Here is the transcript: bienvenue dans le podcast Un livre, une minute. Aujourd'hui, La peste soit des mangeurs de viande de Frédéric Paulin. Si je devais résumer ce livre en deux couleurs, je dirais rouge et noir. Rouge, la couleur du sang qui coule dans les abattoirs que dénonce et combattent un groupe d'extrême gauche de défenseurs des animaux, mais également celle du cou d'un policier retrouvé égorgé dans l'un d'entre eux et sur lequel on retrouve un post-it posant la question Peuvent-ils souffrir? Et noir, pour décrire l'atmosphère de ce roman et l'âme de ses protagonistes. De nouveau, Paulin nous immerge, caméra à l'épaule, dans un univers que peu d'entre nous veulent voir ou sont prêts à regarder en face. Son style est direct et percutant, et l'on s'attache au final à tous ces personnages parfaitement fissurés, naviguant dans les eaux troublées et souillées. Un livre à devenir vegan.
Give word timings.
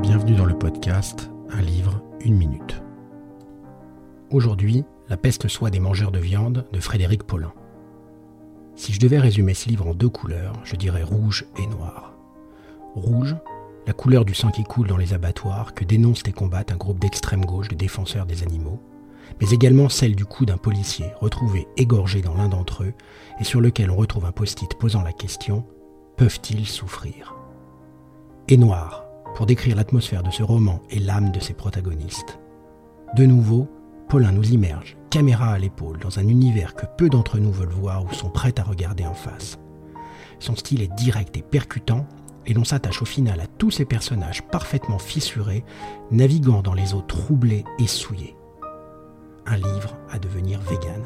bienvenue 0.00 0.34
dans 0.34 0.46
le 0.46 0.56
podcast 0.56 1.30
Un 1.50 1.60
livre, 1.60 2.02
une 2.24 2.34
minute. 2.34 2.82
Aujourd'hui, 4.30 4.84
La 5.10 5.18
peste 5.18 5.46
soit 5.46 5.68
des 5.68 5.78
mangeurs 5.78 6.10
de 6.10 6.18
viande 6.18 6.66
de 6.72 6.80
Frédéric 6.80 7.24
Paulin. 7.24 7.52
Si 8.76 8.94
je 8.94 9.00
devais 9.00 9.18
résumer 9.18 9.52
ce 9.52 9.68
livre 9.68 9.86
en 9.86 9.92
deux 9.92 10.08
couleurs, 10.08 10.54
je 10.64 10.76
dirais 10.76 11.02
rouge 11.02 11.44
et 11.58 11.66
noir. 11.66 12.14
Rouge, 12.94 13.36
la 13.86 13.92
couleur 13.92 14.24
du 14.24 14.34
sang 14.34 14.50
qui 14.50 14.64
coule 14.64 14.86
dans 14.86 14.96
les 14.96 15.12
abattoirs 15.12 15.74
que 15.74 15.84
dénonce 15.84 16.22
et 16.26 16.32
combattent 16.32 16.72
un 16.72 16.76
groupe 16.76 16.98
d'extrême 16.98 17.44
gauche 17.44 17.68
de 17.68 17.74
défenseurs 17.74 18.24
des 18.24 18.42
animaux, 18.42 18.80
mais 19.38 19.50
également 19.50 19.90
celle 19.90 20.16
du 20.16 20.24
cou 20.24 20.46
d'un 20.46 20.56
policier 20.56 21.06
retrouvé 21.20 21.68
égorgé 21.76 22.22
dans 22.22 22.34
l'un 22.34 22.48
d'entre 22.48 22.84
eux 22.84 22.94
et 23.38 23.44
sur 23.44 23.60
lequel 23.60 23.90
on 23.90 23.96
retrouve 23.96 24.24
un 24.24 24.32
post-it 24.32 24.72
posant 24.78 25.02
la 25.02 25.12
question 25.12 25.66
Peuvent-ils 26.16 26.66
souffrir? 26.66 27.34
Et 28.48 28.56
noir, 28.56 29.09
pour 29.34 29.46
décrire 29.46 29.76
l'atmosphère 29.76 30.22
de 30.22 30.30
ce 30.30 30.42
roman 30.42 30.80
et 30.90 30.98
l'âme 30.98 31.32
de 31.32 31.40
ses 31.40 31.54
protagonistes. 31.54 32.38
De 33.16 33.26
nouveau, 33.26 33.68
Paulin 34.08 34.32
nous 34.32 34.50
immerge, 34.50 34.96
caméra 35.08 35.52
à 35.52 35.58
l'épaule, 35.58 35.98
dans 35.98 36.18
un 36.18 36.28
univers 36.28 36.74
que 36.74 36.86
peu 36.98 37.08
d'entre 37.08 37.38
nous 37.38 37.52
veulent 37.52 37.68
voir 37.68 38.04
ou 38.04 38.12
sont 38.12 38.30
prêts 38.30 38.58
à 38.58 38.62
regarder 38.62 39.06
en 39.06 39.14
face. 39.14 39.58
Son 40.38 40.56
style 40.56 40.82
est 40.82 40.94
direct 40.94 41.36
et 41.36 41.42
percutant, 41.42 42.06
et 42.46 42.54
l'on 42.54 42.64
s'attache 42.64 43.02
au 43.02 43.04
final 43.04 43.40
à 43.40 43.46
tous 43.46 43.70
ces 43.70 43.84
personnages 43.84 44.42
parfaitement 44.42 44.98
fissurés, 44.98 45.64
naviguant 46.10 46.62
dans 46.62 46.74
les 46.74 46.94
eaux 46.94 47.02
troublées 47.02 47.64
et 47.78 47.86
souillées. 47.86 48.36
Un 49.46 49.56
livre 49.56 49.96
à 50.10 50.18
devenir 50.18 50.60
vegan. 50.60 51.02